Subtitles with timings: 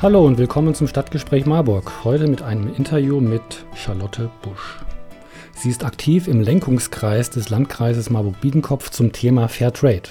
[0.00, 2.04] Hallo und willkommen zum Stadtgespräch Marburg.
[2.04, 3.42] Heute mit einem Interview mit
[3.74, 4.78] Charlotte Busch.
[5.56, 10.10] Sie ist aktiv im Lenkungskreis des Landkreises Marburg-Biedenkopf zum Thema Fairtrade.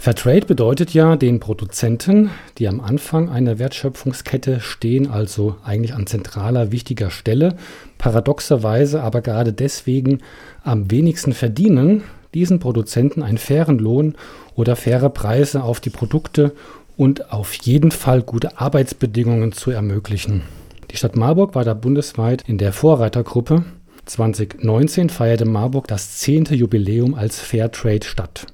[0.00, 6.72] Fairtrade bedeutet ja den Produzenten, die am Anfang einer Wertschöpfungskette stehen, also eigentlich an zentraler,
[6.72, 7.54] wichtiger Stelle,
[7.98, 10.18] paradoxerweise aber gerade deswegen
[10.64, 12.02] am wenigsten verdienen,
[12.34, 14.16] diesen Produzenten einen fairen Lohn
[14.56, 16.52] oder faire Preise auf die Produkte
[16.96, 20.42] und auf jeden Fall gute Arbeitsbedingungen zu ermöglichen.
[20.90, 23.64] Die Stadt Marburg war da bundesweit in der Vorreitergruppe.
[24.04, 28.46] 2019 feierte Marburg das zehnte Jubiläum als Fairtrade-Stadt.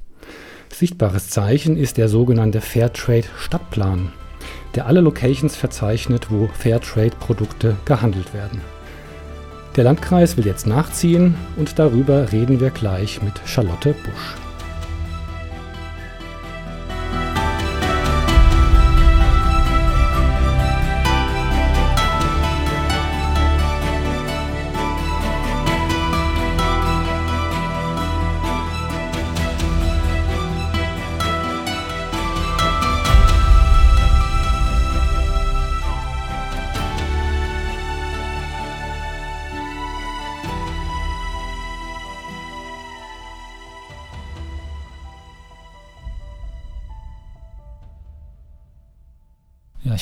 [0.73, 4.13] Sichtbares Zeichen ist der sogenannte Fairtrade-Stadtplan,
[4.75, 8.61] der alle Locations verzeichnet, wo Fairtrade-Produkte gehandelt werden.
[9.77, 14.48] Der Landkreis will jetzt nachziehen und darüber reden wir gleich mit Charlotte Busch.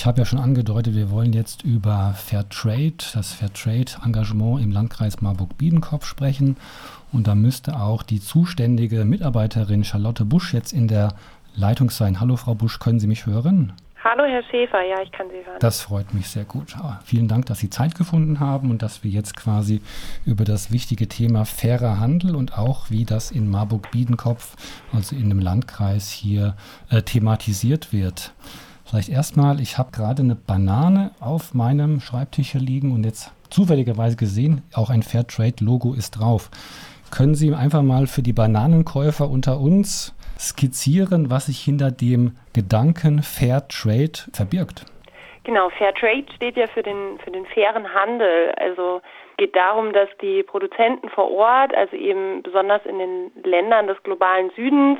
[0.07, 6.07] Ich habe ja schon angedeutet, wir wollen jetzt über Fairtrade, das Fairtrade-Engagement im Landkreis Marburg-Biedenkopf
[6.07, 6.57] sprechen.
[7.13, 11.15] Und da müsste auch die zuständige Mitarbeiterin Charlotte Busch jetzt in der
[11.57, 12.21] Leitung sein.
[12.21, 13.73] Hallo Frau Busch, können Sie mich hören?
[14.05, 15.59] Hallo Herr Schäfer, ja, ich kann Sie hören.
[15.59, 16.77] Das freut mich sehr gut.
[16.77, 19.83] Ah, vielen Dank, dass Sie Zeit gefunden haben und dass wir jetzt quasi
[20.25, 24.55] über das wichtige Thema fairer Handel und auch wie das in Marburg-Biedenkopf,
[24.93, 26.55] also in dem Landkreis hier,
[26.91, 28.33] äh, thematisiert wird.
[28.89, 34.17] Vielleicht erstmal, ich habe gerade eine Banane auf meinem Schreibtisch hier liegen und jetzt zufälligerweise
[34.17, 36.51] gesehen, auch ein Fairtrade-Logo ist drauf.
[37.11, 43.23] Können Sie einfach mal für die Bananenkäufer unter uns skizzieren, was sich hinter dem Gedanken
[43.23, 44.85] Fairtrade verbirgt?
[45.43, 48.53] Genau, Fairtrade steht ja für den, für den fairen Handel.
[48.57, 49.01] Also
[49.37, 54.51] geht darum, dass die Produzenten vor Ort, also eben besonders in den Ländern des globalen
[54.51, 54.99] Südens,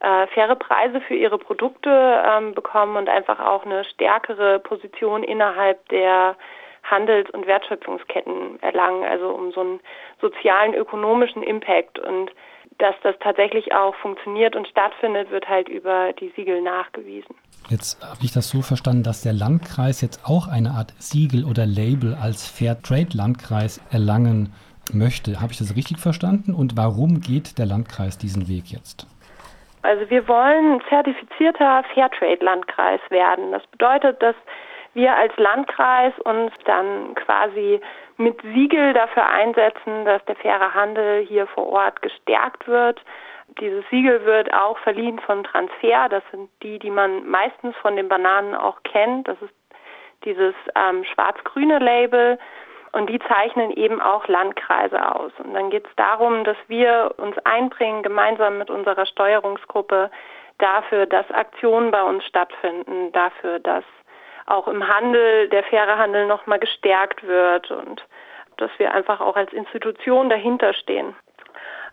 [0.00, 5.88] äh, faire Preise für ihre Produkte ähm, bekommen und einfach auch eine stärkere Position innerhalb
[5.88, 6.36] der
[6.84, 9.80] Handels- und Wertschöpfungsketten erlangen, also um so einen
[10.20, 11.98] sozialen, ökonomischen Impact.
[11.98, 12.30] Und
[12.78, 17.34] dass das tatsächlich auch funktioniert und stattfindet, wird halt über die Siegel nachgewiesen.
[17.68, 21.66] Jetzt habe ich das so verstanden, dass der Landkreis jetzt auch eine Art Siegel oder
[21.66, 24.54] Label als Fairtrade-Landkreis erlangen
[24.92, 25.40] möchte.
[25.40, 26.54] Habe ich das richtig verstanden?
[26.54, 29.06] Und warum geht der Landkreis diesen Weg jetzt?
[29.82, 33.52] Also wir wollen zertifizierter Fairtrade-Landkreis werden.
[33.52, 34.34] Das bedeutet, dass
[34.94, 37.80] wir als Landkreis uns dann quasi
[38.16, 43.00] mit Siegel dafür einsetzen, dass der faire Handel hier vor Ort gestärkt wird.
[43.60, 46.08] Dieses Siegel wird auch verliehen von Transfer.
[46.08, 49.26] Das sind die, die man meistens von den Bananen auch kennt.
[49.26, 49.54] Das ist
[50.24, 52.38] dieses ähm, schwarz-grüne Label.
[52.92, 55.32] Und die zeichnen eben auch Landkreise aus.
[55.38, 60.10] Und dann geht es darum, dass wir uns einbringen, gemeinsam mit unserer Steuerungsgruppe,
[60.58, 63.84] dafür, dass Aktionen bei uns stattfinden, dafür, dass
[64.46, 68.04] auch im Handel der faire Handel nochmal gestärkt wird und
[68.56, 71.14] dass wir einfach auch als Institution dahinter stehen.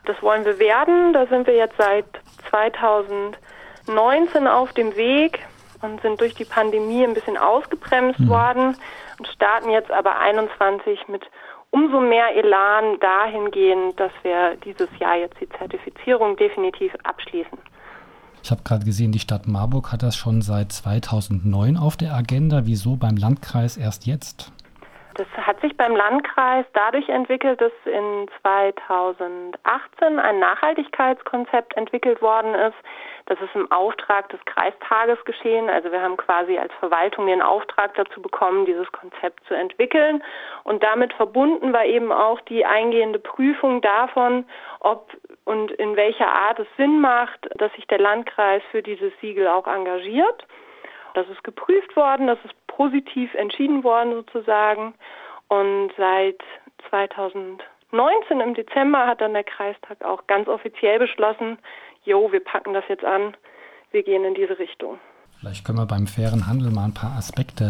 [0.06, 1.14] Das wollen wir werden.
[1.14, 2.06] Da sind wir jetzt seit
[2.50, 5.40] 2019 auf dem Weg
[5.82, 8.30] und sind durch die Pandemie ein bisschen ausgebremst mhm.
[8.30, 8.78] worden
[9.18, 11.24] und starten jetzt aber 21 mit
[11.72, 17.58] umso mehr Elan dahingehend, dass wir dieses Jahr jetzt die Zertifizierung definitiv abschließen.
[18.42, 22.62] Ich habe gerade gesehen, die Stadt Marburg hat das schon seit 2009 auf der Agenda.
[22.66, 24.51] Wieso beim Landkreis erst jetzt?
[25.15, 32.75] Das hat sich beim Landkreis dadurch entwickelt, dass in 2018 ein Nachhaltigkeitskonzept entwickelt worden ist.
[33.25, 35.69] Das ist im Auftrag des Kreistages geschehen.
[35.69, 40.21] Also wir haben quasi als Verwaltung den Auftrag dazu bekommen, dieses Konzept zu entwickeln.
[40.65, 44.45] Und damit verbunden war eben auch die eingehende Prüfung davon,
[44.81, 45.09] ob
[45.45, 49.67] und in welcher Art es Sinn macht, dass sich der Landkreis für dieses Siegel auch
[49.67, 50.45] engagiert.
[51.13, 54.94] Das ist geprüft worden, das ist positiv entschieden worden sozusagen.
[55.48, 56.42] Und seit
[56.89, 61.57] 2019 im Dezember hat dann der Kreistag auch ganz offiziell beschlossen,
[62.04, 63.36] jo, wir packen das jetzt an,
[63.92, 65.00] wir gehen in diese Richtung.
[65.39, 67.69] Vielleicht können wir beim fairen Handel mal ein paar Aspekte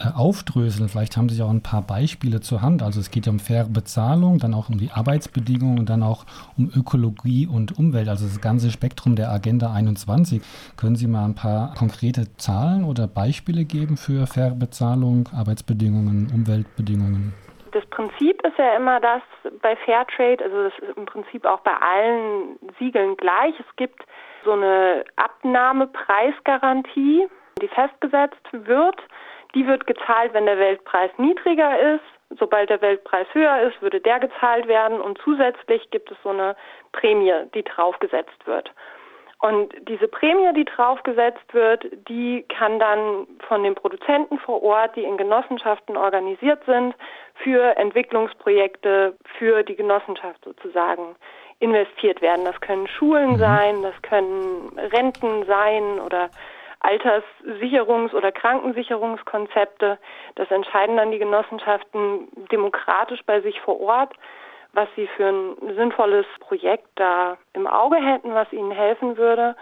[0.00, 0.88] aufdröseln.
[0.88, 2.82] Vielleicht haben Sie auch ein paar Beispiele zur Hand.
[2.82, 6.24] Also es geht ja um faire Bezahlung, dann auch um die Arbeitsbedingungen und dann auch
[6.56, 10.42] um Ökologie und Umwelt, also das ganze Spektrum der Agenda 21.
[10.76, 17.34] Können Sie mal ein paar konkrete Zahlen oder Beispiele geben für faire Bezahlung, Arbeitsbedingungen, Umweltbedingungen?
[17.72, 19.22] Das Prinzip ist ja immer das
[19.62, 23.54] bei Fairtrade, also das ist im Prinzip auch bei allen Siegeln gleich.
[23.60, 24.04] Es gibt
[24.44, 27.28] so eine Abnahmepreisgarantie,
[27.62, 28.96] die festgesetzt wird.
[29.54, 32.04] Die wird gezahlt, wenn der Weltpreis niedriger ist.
[32.38, 35.00] Sobald der Weltpreis höher ist, würde der gezahlt werden.
[35.00, 36.56] Und zusätzlich gibt es so eine
[36.92, 38.72] Prämie, die draufgesetzt wird.
[39.40, 45.02] Und diese Prämie, die draufgesetzt wird, die kann dann von den Produzenten vor Ort, die
[45.02, 46.94] in Genossenschaften organisiert sind,
[47.42, 51.16] für Entwicklungsprojekte für die Genossenschaft sozusagen
[51.58, 52.44] investiert werden.
[52.44, 53.38] Das können Schulen mhm.
[53.38, 56.28] sein, das können Renten sein oder
[56.80, 59.98] Alterssicherungs- oder Krankensicherungskonzepte.
[60.34, 64.14] Das entscheiden dann die Genossenschaften demokratisch bei sich vor Ort,
[64.72, 69.56] was sie für ein sinnvolles Projekt da im Auge hätten, was ihnen helfen würde.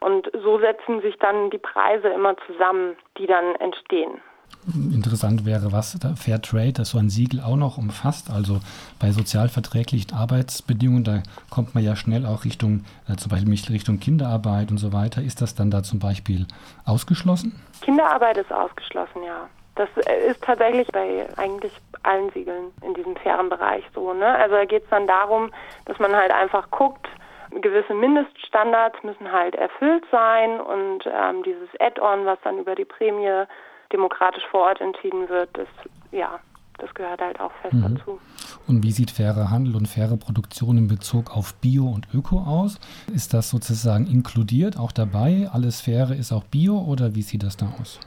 [0.00, 4.20] Und so setzen sich dann die Preise immer zusammen, die dann entstehen.
[4.66, 8.30] Interessant wäre, was Fair Trade, das so ein Siegel auch noch umfasst.
[8.30, 8.60] Also
[8.98, 14.70] bei sozialverträglichen Arbeitsbedingungen, da kommt man ja schnell auch Richtung, äh, zum Beispiel Richtung Kinderarbeit
[14.70, 15.20] und so weiter.
[15.20, 16.46] Ist das dann da zum Beispiel
[16.86, 17.60] ausgeschlossen?
[17.82, 19.48] Kinderarbeit ist ausgeschlossen, ja.
[19.74, 24.14] Das äh, ist tatsächlich bei eigentlich allen Siegeln in diesem fairen Bereich so.
[24.14, 24.26] Ne?
[24.26, 25.50] Also da geht es dann darum,
[25.84, 27.06] dass man halt einfach guckt,
[27.50, 33.44] gewisse Mindeststandards müssen halt erfüllt sein und ähm, dieses Add-on, was dann über die Prämie
[33.92, 35.68] demokratisch vor Ort entschieden wird, das,
[36.12, 36.40] ja,
[36.78, 37.96] das gehört halt auch fest mhm.
[37.96, 38.20] dazu.
[38.66, 42.78] Und wie sieht fairer Handel und faire Produktion in Bezug auf Bio und Öko aus?
[43.14, 45.48] Ist das sozusagen inkludiert, auch dabei?
[45.52, 48.00] Alles Faire ist auch Bio oder wie sieht das da aus?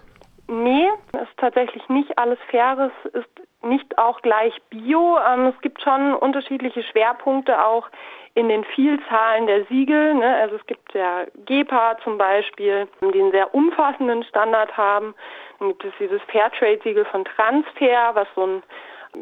[0.48, 3.28] Nee, es ist tatsächlich nicht alles Faires, ist
[3.62, 5.18] nicht auch gleich Bio.
[5.20, 7.88] Ähm, es gibt schon unterschiedliche Schwerpunkte auch
[8.34, 10.14] in den Vielzahlen der Siegel.
[10.16, 10.36] Ne?
[10.38, 15.16] Also es gibt ja GEPA zum Beispiel, die einen sehr umfassenden Standard haben.
[15.59, 18.63] Dann gibt es dieses Fairtrade-Siegel von Transfer, was so ein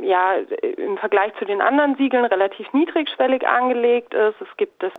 [0.01, 0.35] ja,
[0.77, 4.35] im Vergleich zu den anderen Siegeln relativ niedrigschwellig angelegt ist.
[4.41, 4.91] Es gibt das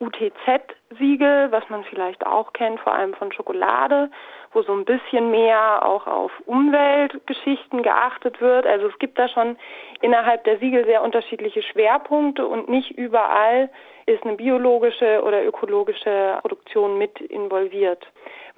[0.00, 4.10] UTZ-Siegel, was man vielleicht auch kennt, vor allem von Schokolade,
[4.52, 8.66] wo so ein bisschen mehr auch auf Umweltgeschichten geachtet wird.
[8.66, 9.56] Also es gibt da schon
[10.00, 13.68] innerhalb der Siegel sehr unterschiedliche Schwerpunkte und nicht überall
[14.06, 18.06] ist eine biologische oder ökologische Produktion mit involviert.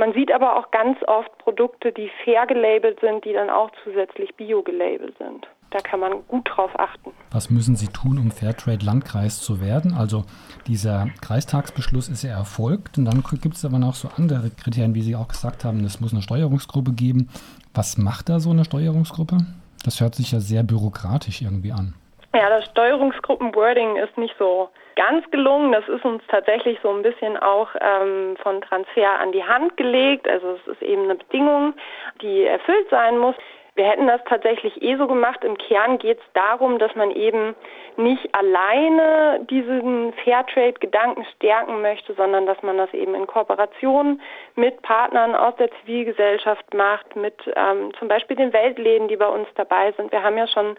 [0.03, 4.35] Man sieht aber auch ganz oft Produkte, die fair gelabelt sind, die dann auch zusätzlich
[4.35, 5.47] bio gelabelt sind.
[5.71, 7.13] Da kann man gut drauf achten.
[7.31, 9.95] Was müssen Sie tun, um Fairtrade Landkreis zu werden?
[9.95, 10.25] Also
[10.67, 15.03] dieser Kreistagsbeschluss ist ja erfolgt und dann gibt es aber noch so andere Kriterien, wie
[15.03, 15.85] Sie auch gesagt haben.
[15.85, 17.29] Es muss eine Steuerungsgruppe geben.
[17.73, 19.39] Was macht da so eine Steuerungsgruppe?
[19.85, 21.95] Das hört sich ja sehr bürokratisch irgendwie an.
[22.35, 25.73] Ja, das Steuerungsgruppen-Wording ist nicht so ganz gelungen.
[25.73, 30.27] Das ist uns tatsächlich so ein bisschen auch ähm, von Transfer an die Hand gelegt.
[30.27, 31.75] Also es ist eben eine Bedingung,
[32.23, 33.35] die erfüllt sein muss.
[33.75, 35.43] Wir hätten das tatsächlich eh so gemacht.
[35.45, 37.57] Im Kern geht es darum, dass man eben
[37.97, 44.21] nicht alleine diesen Fairtrade-Gedanken stärken möchte, sondern dass man das eben in Kooperation
[44.57, 49.49] mit Partnern aus der Zivilgesellschaft macht, mit ähm, zum Beispiel den Weltläden, die bei uns
[49.55, 50.13] dabei sind.
[50.13, 50.77] Wir haben ja schon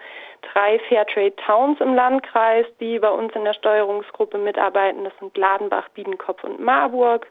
[0.53, 5.03] drei Fairtrade Towns im Landkreis, die bei uns in der Steuerungsgruppe mitarbeiten.
[5.03, 7.27] Das sind Gladenbach, Biedenkopf und Marburg.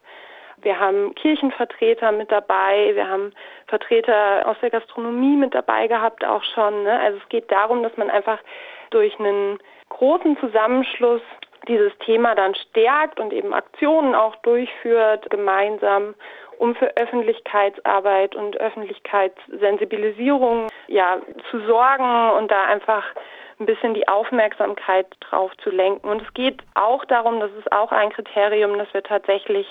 [0.62, 3.32] Wir haben Kirchenvertreter mit dabei, wir haben
[3.66, 6.84] Vertreter aus der Gastronomie mit dabei gehabt auch schon.
[6.84, 7.00] Ne?
[7.00, 8.38] Also es geht darum, dass man einfach
[8.90, 11.22] durch einen großen Zusammenschluss
[11.68, 16.14] dieses Thema dann stärkt und eben Aktionen auch durchführt gemeinsam,
[16.58, 23.04] um für Öffentlichkeitsarbeit und Öffentlichkeitssensibilisierung ja zu sorgen und da einfach
[23.58, 26.08] ein bisschen die Aufmerksamkeit drauf zu lenken.
[26.08, 29.66] Und es geht auch darum, das ist auch ein Kriterium, dass wir tatsächlich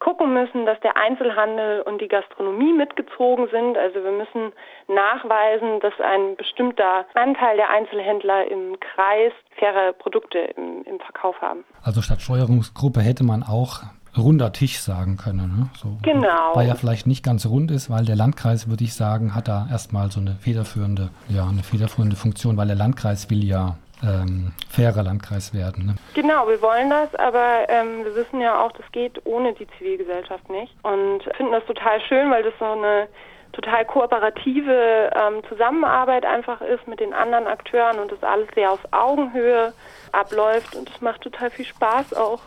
[0.00, 3.76] gucken müssen, dass der Einzelhandel und die Gastronomie mitgezogen sind.
[3.76, 4.52] Also wir müssen
[4.88, 11.64] nachweisen, dass ein bestimmter Anteil der Einzelhändler im Kreis faire Produkte im, im Verkauf haben.
[11.82, 13.82] Also statt Steuerungsgruppe hätte man auch
[14.16, 15.58] runder Tisch sagen können.
[15.58, 15.70] Ne?
[15.76, 16.54] So, genau.
[16.54, 19.68] Weil er vielleicht nicht ganz rund ist, weil der Landkreis, würde ich sagen, hat da
[19.70, 25.02] erstmal so eine federführende, ja, eine federführende Funktion, weil der Landkreis will ja ähm, fairer
[25.02, 25.86] Landkreis werden.
[25.86, 25.94] Ne?
[26.14, 30.48] Genau, wir wollen das, aber ähm, wir wissen ja auch, das geht ohne die Zivilgesellschaft
[30.50, 33.08] nicht und finden das total schön, weil das so eine
[33.52, 38.80] total kooperative ähm, Zusammenarbeit einfach ist mit den anderen Akteuren und das alles sehr auf
[38.92, 39.72] Augenhöhe
[40.12, 42.40] abläuft und es macht total viel Spaß auch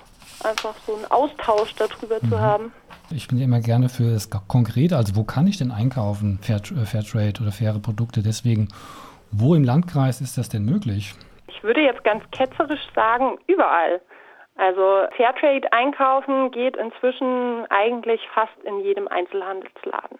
[0.43, 2.29] einfach so einen Austausch darüber mhm.
[2.29, 2.71] zu haben.
[3.09, 6.61] Ich bin ja immer gerne für das Konkrete, also wo kann ich denn einkaufen, Fair,
[6.85, 8.23] Fairtrade oder faire Produkte?
[8.23, 8.69] Deswegen,
[9.31, 11.13] wo im Landkreis ist das denn möglich?
[11.61, 14.01] Ich würde jetzt ganz ketzerisch sagen, überall.
[14.57, 20.17] Also Fairtrade einkaufen geht inzwischen eigentlich fast in jedem Einzelhandelsladen.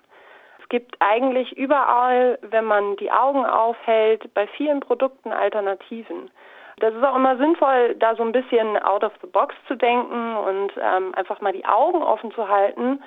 [0.61, 6.29] Es gibt eigentlich überall, wenn man die Augen aufhält, bei vielen Produkten Alternativen.
[6.77, 10.35] Das ist auch immer sinnvoll, da so ein bisschen out of the box zu denken
[10.35, 13.01] und ähm, einfach mal die Augen offen zu halten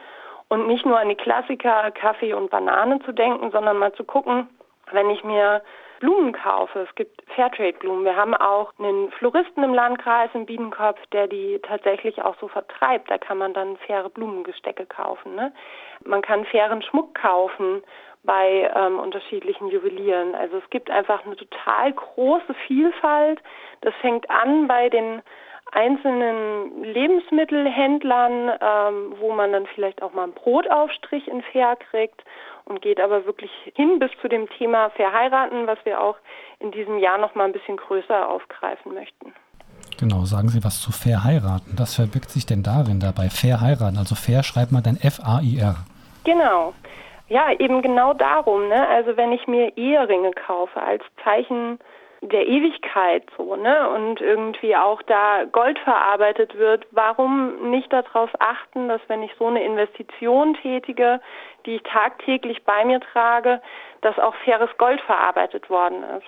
[0.48, 4.48] und nicht nur an die Klassiker Kaffee und Banane zu denken, sondern mal zu gucken,
[4.90, 5.62] wenn ich mir
[6.04, 6.80] Blumen kaufe.
[6.80, 8.04] Es gibt Fairtrade-Blumen.
[8.04, 13.10] Wir haben auch einen Floristen im Landkreis in Biedenkopf, der die tatsächlich auch so vertreibt.
[13.10, 15.34] Da kann man dann faire Blumengestecke kaufen.
[15.34, 15.50] Ne?
[16.04, 17.82] Man kann fairen Schmuck kaufen
[18.22, 20.34] bei ähm, unterschiedlichen Juwelieren.
[20.34, 23.40] Also es gibt einfach eine total große Vielfalt.
[23.80, 25.22] Das fängt an bei den
[25.72, 32.22] einzelnen Lebensmittelhändlern, ähm, wo man dann vielleicht auch mal einen Brotaufstrich in Fair kriegt
[32.66, 36.16] und geht aber wirklich hin bis zu dem Thema Verheiraten, was wir auch
[36.60, 39.32] in diesem Jahr noch mal ein bisschen größer aufgreifen möchten.
[39.98, 41.78] Genau, sagen Sie was zu Verheiraten.
[41.78, 43.28] Was verbirgt sich denn darin dabei?
[43.28, 45.76] Verheiraten, also Fair schreibt man dann F-A-I-R.
[46.24, 46.74] Genau.
[47.28, 48.68] Ja, eben genau darum.
[48.68, 48.88] Ne?
[48.88, 51.78] Also wenn ich mir Eheringe kaufe als Zeichen
[52.28, 53.88] der Ewigkeit so, ne?
[53.90, 59.46] Und irgendwie auch da Gold verarbeitet wird, warum nicht darauf achten, dass wenn ich so
[59.46, 61.20] eine Investition tätige,
[61.66, 63.60] die ich tagtäglich bei mir trage,
[64.00, 66.26] dass auch faires Gold verarbeitet worden ist?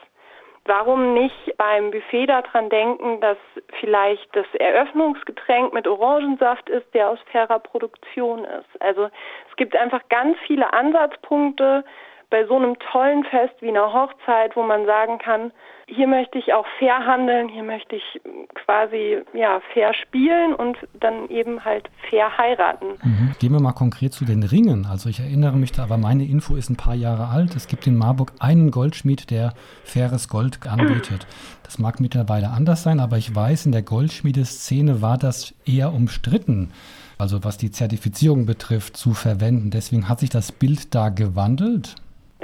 [0.67, 3.38] Warum nicht beim Buffet daran denken, dass
[3.79, 8.83] vielleicht das Eröffnungsgetränk mit Orangensaft ist, der aus fairer Produktion ist?
[8.83, 11.85] Also es gibt einfach ganz viele Ansatzpunkte
[12.30, 15.52] bei so einem tollen Fest wie einer Hochzeit, wo man sagen kann,
[15.88, 18.21] hier möchte ich auch fair handeln, hier möchte ich
[18.54, 22.99] quasi ja fair spielen und dann eben halt fair heiraten.
[23.02, 23.35] Mhm.
[23.38, 24.87] Gehen wir mal konkret zu den Ringen.
[24.90, 27.54] Also ich erinnere mich da, aber meine Info ist ein paar Jahre alt.
[27.54, 29.52] Es gibt in Marburg einen Goldschmied, der
[29.85, 31.28] faires Gold anbietet.
[31.62, 36.73] Das mag mittlerweile anders sein, aber ich weiß, in der Goldschmiedeszene war das eher umstritten.
[37.18, 39.71] Also was die Zertifizierung betrifft, zu verwenden.
[39.71, 41.95] Deswegen hat sich das Bild da gewandelt.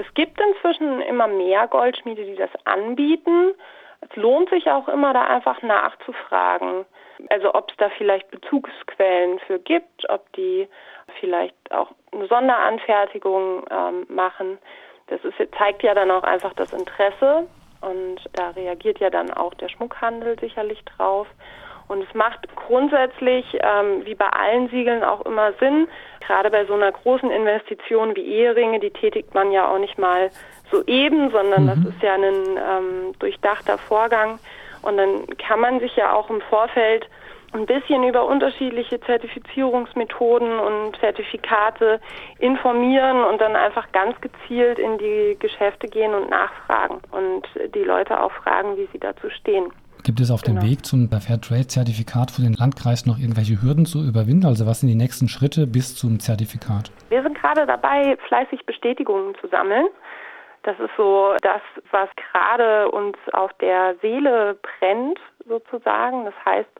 [0.06, 3.52] Es gibt inzwischen immer mehr Goldschmiede, die das anbieten.
[4.00, 6.84] Es lohnt sich auch immer, da einfach nachzufragen.
[7.28, 10.68] Also ob es da vielleicht Bezugsquellen für gibt, ob die
[11.20, 14.58] vielleicht auch eine Sonderanfertigung ähm, machen.
[15.06, 17.46] Das ist, zeigt ja dann auch einfach das Interesse
[17.80, 21.28] und da reagiert ja dann auch der Schmuckhandel sicherlich drauf.
[21.88, 25.88] Und es macht grundsätzlich, ähm, wie bei allen Siegeln, auch immer Sinn.
[26.20, 30.30] Gerade bei so einer großen Investition wie Eheringe, die tätigt man ja auch nicht mal
[30.70, 31.66] so eben, sondern mhm.
[31.68, 34.38] das ist ja ein ähm, durchdachter Vorgang.
[34.82, 37.06] Und dann kann man sich ja auch im Vorfeld
[37.52, 42.00] ein bisschen über unterschiedliche Zertifizierungsmethoden und Zertifikate
[42.38, 48.22] informieren und dann einfach ganz gezielt in die Geschäfte gehen und nachfragen und die Leute
[48.22, 49.70] auch fragen, wie sie dazu stehen.
[50.04, 50.60] Gibt es auf genau.
[50.60, 54.46] dem Weg zum Fairtrade-Zertifikat für den Landkreis noch irgendwelche Hürden zu überwinden?
[54.46, 56.90] Also was sind die nächsten Schritte bis zum Zertifikat?
[57.08, 59.86] Wir sind gerade dabei, fleißig Bestätigungen zu sammeln.
[60.64, 61.60] Das ist so das,
[61.92, 66.24] was gerade uns auf der Seele brennt, sozusagen.
[66.24, 66.70] Das heißt,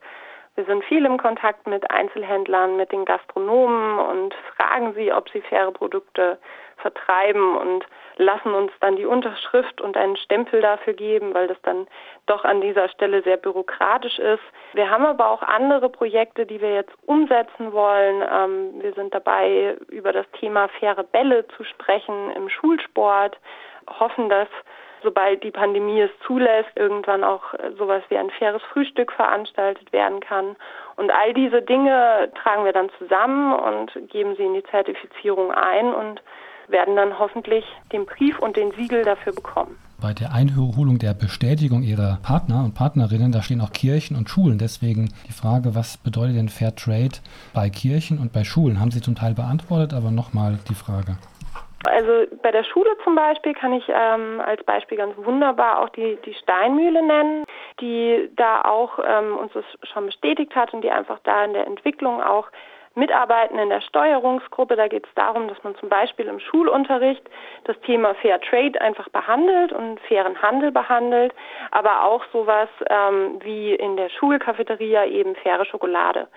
[0.54, 5.40] wir sind viel im Kontakt mit Einzelhändlern, mit den Gastronomen und fragen sie, ob sie
[5.40, 6.38] faire Produkte
[6.76, 11.86] vertreiben und lassen uns dann die Unterschrift und einen Stempel dafür geben, weil das dann
[12.26, 14.42] doch an dieser Stelle sehr bürokratisch ist.
[14.74, 18.22] Wir haben aber auch andere Projekte, die wir jetzt umsetzen wollen.
[18.30, 23.38] Ähm, wir sind dabei, über das Thema faire Bälle zu sprechen im Schulsport,
[23.98, 24.48] hoffen, dass
[25.02, 27.42] sobald die Pandemie es zulässt, irgendwann auch
[27.78, 30.56] sowas wie ein faires Frühstück veranstaltet werden kann.
[30.96, 35.92] Und all diese Dinge tragen wir dann zusammen und geben sie in die Zertifizierung ein
[35.92, 36.22] und
[36.68, 39.76] werden dann hoffentlich den Brief und den Siegel dafür bekommen.
[40.00, 44.58] Bei der Einholung der Bestätigung ihrer Partner und Partnerinnen, da stehen auch Kirchen und Schulen.
[44.58, 47.20] Deswegen die Frage, was bedeutet denn Fair Trade
[47.54, 48.80] bei Kirchen und bei Schulen?
[48.80, 51.18] Haben Sie zum Teil beantwortet, aber nochmal die Frage.
[51.88, 56.16] Also bei der Schule zum Beispiel kann ich ähm, als Beispiel ganz wunderbar auch die,
[56.24, 57.44] die Steinmühle nennen,
[57.80, 61.66] die da auch ähm, uns das schon bestätigt hat und die einfach da in der
[61.66, 62.48] Entwicklung auch
[62.94, 64.76] mitarbeiten in der Steuerungsgruppe.
[64.76, 67.22] Da geht es darum, dass man zum Beispiel im Schulunterricht
[67.64, 71.32] das Thema Fair Trade einfach behandelt und fairen Handel behandelt,
[71.70, 76.28] aber auch sowas ähm, wie in der Schulcafeteria eben faire Schokolade.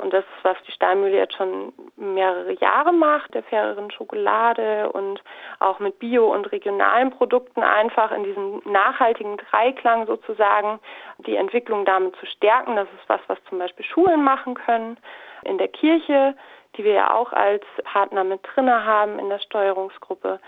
[0.00, 5.22] Und das ist, was die Steinmühle jetzt schon mehrere Jahre macht, der faireren Schokolade und
[5.58, 10.80] auch mit Bio- und regionalen Produkten einfach in diesem nachhaltigen Dreiklang sozusagen
[11.18, 12.76] die Entwicklung damit zu stärken.
[12.76, 14.96] Das ist was, was zum Beispiel Schulen machen können.
[15.44, 16.34] In der Kirche,
[16.76, 20.40] die wir ja auch als Partner mit drinne haben in der Steuerungsgruppe,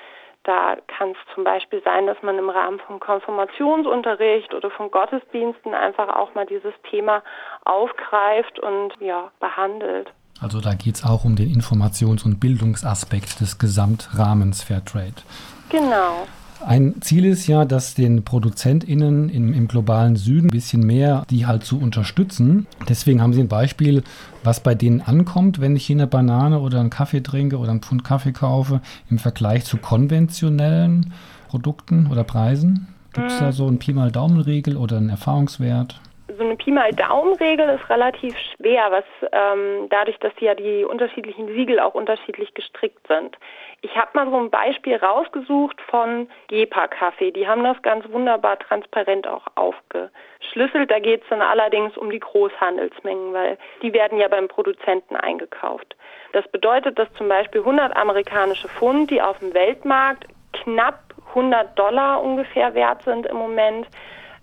[0.44, 5.74] da kann es zum Beispiel sein, dass man im Rahmen von Konfirmationsunterricht oder von Gottesdiensten
[5.74, 7.22] einfach auch mal dieses Thema
[7.64, 10.12] aufgreift und ja, behandelt.
[10.40, 15.22] Also da geht es auch um den Informations- und Bildungsaspekt des Gesamtrahmens Fairtrade.
[15.70, 16.26] Genau.
[16.64, 21.46] Ein Ziel ist ja, dass den ProduzentInnen im, im, globalen Süden ein bisschen mehr die
[21.46, 22.66] halt zu unterstützen.
[22.88, 24.02] Deswegen haben Sie ein Beispiel,
[24.44, 27.82] was bei denen ankommt, wenn ich hier eine Banane oder einen Kaffee trinke oder einen
[27.82, 31.12] Pfund Kaffee kaufe, im Vergleich zu konventionellen
[31.48, 32.88] Produkten oder Preisen?
[33.12, 33.52] Gibt es da mhm.
[33.52, 36.00] so einen Pi mal Daumenregel oder einen Erfahrungswert?
[36.36, 41.48] So eine Pi mal Daumen-Regel ist relativ schwer, was ähm, dadurch, dass ja die unterschiedlichen
[41.48, 43.36] Siegel auch unterschiedlich gestrickt sind.
[43.82, 47.32] Ich habe mal so ein Beispiel rausgesucht von Gepa Kaffee.
[47.32, 50.90] Die haben das ganz wunderbar transparent auch aufgeschlüsselt.
[50.90, 55.96] Da geht es dann allerdings um die Großhandelsmengen, weil die werden ja beim Produzenten eingekauft.
[56.32, 62.22] Das bedeutet, dass zum Beispiel 100 amerikanische Pfund, die auf dem Weltmarkt knapp 100 Dollar
[62.22, 63.86] ungefähr wert sind im Moment,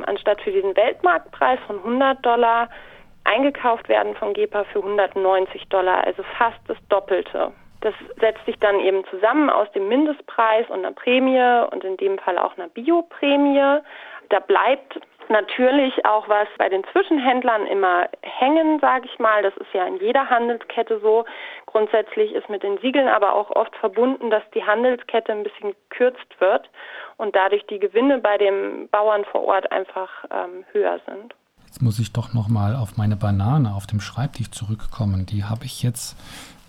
[0.06, 2.70] anstatt für diesen Weltmarktpreis von 100 Dollar
[3.24, 7.51] eingekauft werden von GEPA für 190 Dollar, also fast das Doppelte.
[7.82, 12.18] Das setzt sich dann eben zusammen aus dem Mindestpreis und einer Prämie und in dem
[12.20, 13.82] Fall auch einer Bioprämie.
[14.29, 19.41] Da bleibt natürlich auch was bei den Zwischenhändlern immer hängen, sage ich mal.
[19.43, 21.25] Das ist ja in jeder Handelskette so.
[21.65, 26.39] Grundsätzlich ist mit den Siegeln aber auch oft verbunden, dass die Handelskette ein bisschen gekürzt
[26.39, 26.69] wird
[27.17, 31.36] und dadurch die Gewinne bei den Bauern vor Ort einfach ähm, höher sind.
[31.65, 35.27] Jetzt muss ich doch noch mal auf meine Banane auf dem Schreibtisch zurückkommen.
[35.27, 36.17] Die habe ich jetzt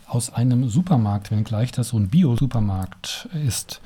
[0.06, 3.80] aus einem Supermarkt, wenngleich das so ein Bio-Supermarkt ist.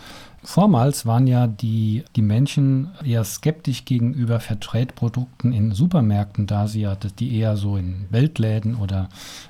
[0.45, 6.95] Vormals waren ja die, die Menschen eher skeptisch gegenüber Fairtrade-Produkten in Supermärkten, da sie ja
[6.97, 9.09] die eher so in Weltläden oder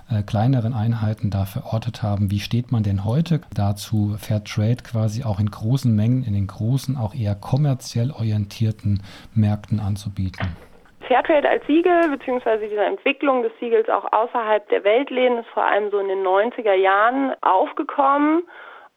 [0.08, 2.30] äh, kleineren Einheiten da verortet haben.
[2.30, 6.96] Wie steht man denn heute dazu, Fairtrade quasi auch in großen Mengen, in den großen,
[6.96, 9.02] auch eher kommerziell orientierten
[9.34, 10.56] Märkten anzubieten?
[11.08, 15.90] Fairtrade als Siegel beziehungsweise diese Entwicklung des Siegels auch außerhalb der Weltläden ist vor allem
[15.90, 18.44] so in den 90er Jahren aufgekommen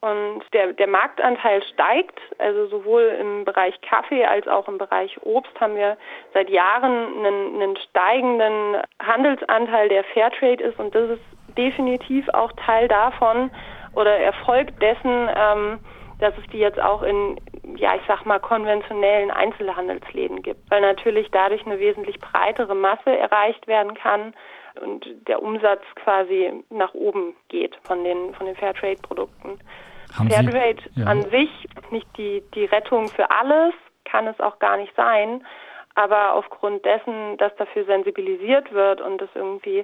[0.01, 5.59] und der, der Marktanteil steigt, also sowohl im Bereich Kaffee als auch im Bereich Obst
[5.59, 5.97] haben wir
[6.33, 10.77] seit Jahren einen, einen steigenden Handelsanteil, der Fairtrade ist.
[10.77, 11.23] Und das ist
[11.57, 13.49] definitiv auch Teil davon
[13.95, 15.79] oder Erfolg dessen, ähm,
[16.19, 17.39] dass es die jetzt auch in,
[17.75, 23.65] ja, ich sag mal, konventionellen Einzelhandelsläden gibt, weil natürlich dadurch eine wesentlich breitere Masse erreicht
[23.65, 24.33] werden kann
[24.81, 29.59] und der Umsatz quasi nach oben geht von den, von den Fairtrade-Produkten.
[30.13, 31.05] Fairtrade ja.
[31.05, 31.49] an sich
[31.91, 33.73] nicht die, die Rettung für alles,
[34.05, 35.45] kann es auch gar nicht sein.
[35.95, 39.83] Aber aufgrund dessen, dass dafür sensibilisiert wird und das irgendwie,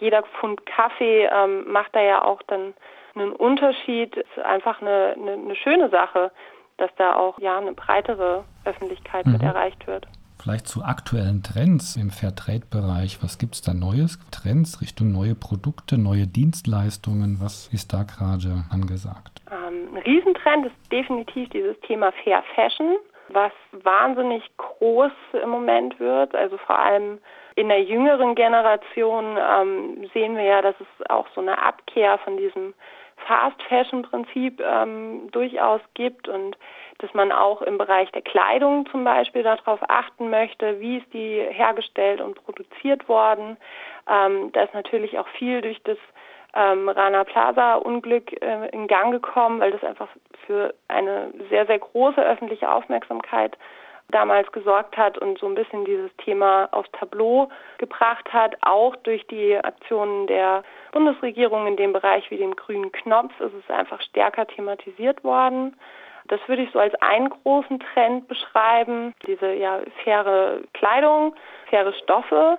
[0.00, 2.72] jeder Pfund Kaffee ähm, macht da ja auch dann
[3.14, 6.30] einen Unterschied, ist einfach eine, eine, eine schöne Sache,
[6.78, 9.32] dass da auch ja eine breitere Öffentlichkeit mhm.
[9.32, 10.06] mit erreicht wird.
[10.40, 13.22] Vielleicht zu aktuellen Trends im Fairtrade-Bereich.
[13.22, 14.18] Was gibt es da Neues?
[14.30, 17.40] Trends Richtung neue Produkte, neue Dienstleistungen?
[17.40, 19.33] Was ist da gerade angesagt?
[19.92, 22.96] Ein Riesentrend ist definitiv dieses Thema Fair Fashion,
[23.28, 26.34] was wahnsinnig groß im Moment wird.
[26.34, 27.18] Also vor allem
[27.56, 32.36] in der jüngeren Generation ähm, sehen wir ja, dass es auch so eine Abkehr von
[32.36, 32.74] diesem
[33.26, 36.56] Fast-Fashion-Prinzip ähm, durchaus gibt und
[36.98, 41.40] dass man auch im Bereich der Kleidung zum Beispiel darauf achten möchte, wie ist die
[41.50, 43.56] hergestellt und produziert worden.
[44.08, 45.98] Ähm, da ist natürlich auch viel durch das
[46.54, 50.08] ähm, Rana Plaza Unglück äh, in Gang gekommen, weil das einfach
[50.46, 53.56] für eine sehr, sehr große öffentliche Aufmerksamkeit
[54.08, 58.54] damals gesorgt hat und so ein bisschen dieses Thema aufs Tableau gebracht hat.
[58.62, 60.62] Auch durch die Aktionen der
[60.92, 65.76] Bundesregierung in dem Bereich wie dem grünen Knopf ist es einfach stärker thematisiert worden.
[66.28, 69.14] Das würde ich so als einen großen Trend beschreiben.
[69.26, 71.34] Diese ja faire Kleidung,
[71.68, 72.58] faire Stoffe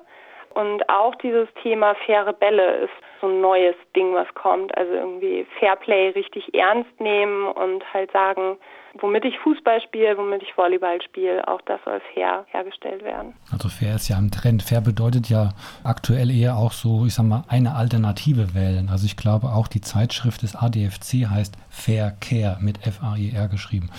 [0.56, 4.76] und auch dieses Thema faire Bälle ist so ein neues Ding, was kommt.
[4.78, 8.58] Also irgendwie Fairplay richtig ernst nehmen und halt sagen,
[9.02, 13.36] womit ich Fußball spiele, womit ich Volleyball spiele, auch das soll fair hergestellt werden.
[13.52, 14.63] Also fair ist ja im Trend.
[14.63, 15.50] Fair bedeutet ja
[15.84, 18.88] aktuell eher auch so, ich sag mal, eine Alternative wählen.
[18.89, 23.89] Also ich glaube auch die Zeitschrift des ADFC heißt Fair Care mit F-A-I-R geschrieben.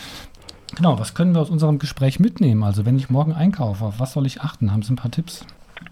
[0.75, 2.65] Genau, was können wir aus unserem Gespräch mitnehmen?
[2.65, 4.73] Also wenn ich morgen einkaufe, auf was soll ich achten?
[4.73, 5.47] Haben Sie ein paar Tipps?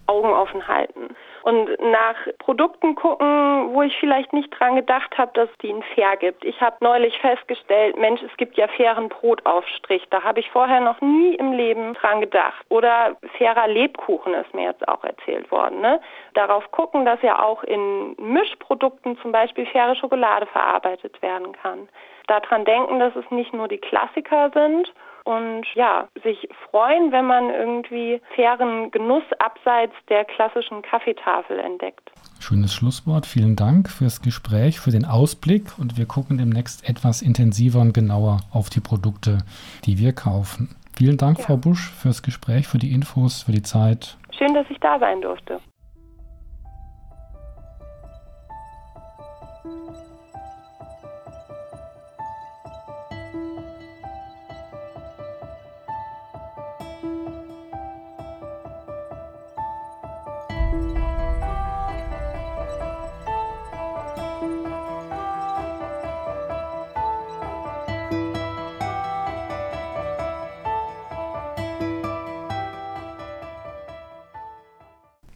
[0.07, 5.51] Augen offen halten und nach Produkten gucken, wo ich vielleicht nicht dran gedacht habe, dass
[5.51, 6.43] es die in fair gibt.
[6.43, 10.07] Ich habe neulich festgestellt, Mensch, es gibt ja fairen Brotaufstrich.
[10.09, 12.65] Da habe ich vorher noch nie im Leben dran gedacht.
[12.71, 15.83] Oder fairer Lebkuchen ist mir jetzt auch erzählt worden.
[15.83, 16.01] Ne?
[16.33, 21.89] Darauf gucken, dass ja auch in Mischprodukten zum Beispiel faire Schokolade verarbeitet werden kann.
[22.27, 24.93] Daran denken, dass es nicht nur die Klassiker sind
[25.25, 32.13] und ja, sich freuen, wenn man irgendwie fairen Genuss abseits der klassischen Kaffeetafel entdeckt.
[32.41, 33.27] Schönes Schlusswort.
[33.27, 38.41] Vielen Dank fürs Gespräch, für den Ausblick und wir gucken demnächst etwas intensiver und genauer
[38.53, 39.39] auf die Produkte,
[39.85, 40.77] die wir kaufen.
[40.97, 41.47] Vielen Dank, ja.
[41.47, 44.17] Frau Busch, fürs Gespräch, für die Infos, für die Zeit.
[44.37, 45.61] Schön, dass ich da sein durfte.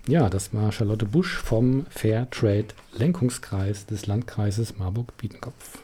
[0.08, 5.80] Ja, das war Charlotte Busch vom Fairtrade Lenkungskreis des Landkreises Marburg-Biedenkopf.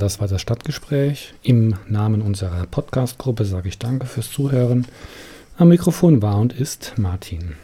[0.00, 1.34] Das war das Stadtgespräch.
[1.42, 4.86] Im Namen unserer Podcast-Gruppe sage ich Danke fürs Zuhören.
[5.56, 7.56] Am Mikrofon war und ist Martin.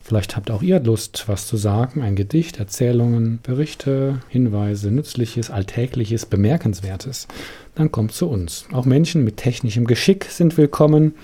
[0.07, 6.25] Vielleicht habt auch ihr Lust, was zu sagen, ein Gedicht, Erzählungen, Berichte, Hinweise, Nützliches, Alltägliches,
[6.25, 7.27] Bemerkenswertes.
[7.75, 8.67] Dann kommt zu uns.
[8.71, 11.15] Auch Menschen mit technischem Geschick sind willkommen,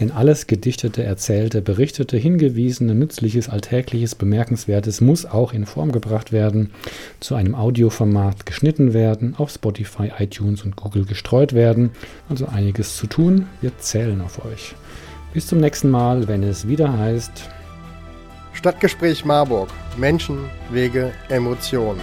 [0.00, 6.72] denn alles Gedichtete, Erzählte, Berichtete, Hingewiesene, Nützliches, Alltägliches, Bemerkenswertes muss auch in Form gebracht werden,
[7.20, 11.90] zu einem Audioformat geschnitten werden, auf Spotify, iTunes und Google gestreut werden.
[12.28, 13.46] Also einiges zu tun.
[13.60, 14.74] Wir zählen auf euch.
[15.32, 17.48] Bis zum nächsten Mal, wenn es wieder heißt
[18.52, 19.68] Stadtgespräch Marburg.
[19.96, 22.00] Menschen, Wege, Emotionen.